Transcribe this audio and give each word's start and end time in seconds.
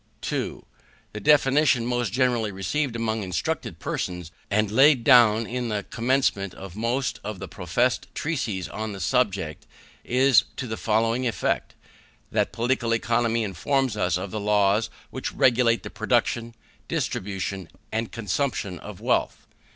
2. 0.21 0.65
The 1.13 1.19
definition 1.19 1.85
most 1.85 2.11
generally 2.11 2.51
received 2.51 2.95
among 2.95 3.21
instructed 3.21 3.77
persons, 3.77 4.31
and 4.49 4.71
laid 4.71 5.03
down 5.03 5.45
in 5.45 5.69
the 5.69 5.83
commencement 5.91 6.55
of 6.55 6.75
most 6.75 7.19
of 7.23 7.37
the 7.37 7.47
professed 7.47 8.07
treatises 8.15 8.67
on 8.67 8.93
the 8.93 8.99
subject, 8.99 9.67
is 10.03 10.45
to 10.57 10.65
the 10.65 10.75
following 10.75 11.27
effect: 11.27 11.75
That 12.31 12.51
Political 12.51 12.93
Economy 12.95 13.43
informs 13.43 13.95
us 13.95 14.17
of 14.17 14.31
the 14.31 14.39
laws 14.39 14.89
which 15.11 15.33
regulate 15.33 15.83
the 15.83 15.91
production, 15.91 16.55
distribution, 16.87 17.69
and 17.91 18.11
consumption 18.11 18.79
of 18.79 19.01
wealth. 19.01 19.45